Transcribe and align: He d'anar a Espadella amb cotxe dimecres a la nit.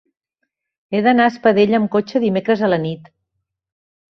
He 0.95 1.01
d'anar 1.07 1.27
a 1.29 1.33
Espadella 1.33 1.77
amb 1.81 1.91
cotxe 1.97 2.23
dimecres 2.25 2.65
a 2.69 2.73
la 2.75 2.83
nit. 2.89 3.13